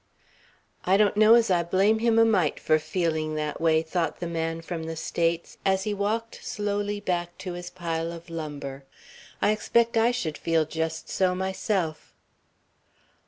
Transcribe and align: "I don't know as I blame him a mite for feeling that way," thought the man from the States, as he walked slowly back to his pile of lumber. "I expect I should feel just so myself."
"I 0.83 0.97
don't 0.97 1.15
know 1.15 1.35
as 1.35 1.51
I 1.51 1.61
blame 1.61 1.99
him 1.99 2.17
a 2.17 2.25
mite 2.25 2.59
for 2.59 2.79
feeling 2.79 3.35
that 3.35 3.61
way," 3.61 3.83
thought 3.83 4.19
the 4.19 4.25
man 4.25 4.61
from 4.61 4.85
the 4.85 4.95
States, 4.95 5.59
as 5.63 5.83
he 5.83 5.93
walked 5.93 6.43
slowly 6.43 6.99
back 6.99 7.37
to 7.37 7.53
his 7.53 7.69
pile 7.69 8.11
of 8.11 8.27
lumber. 8.27 8.83
"I 9.43 9.51
expect 9.51 9.97
I 9.97 10.09
should 10.09 10.39
feel 10.39 10.65
just 10.65 11.07
so 11.07 11.35
myself." 11.35 12.15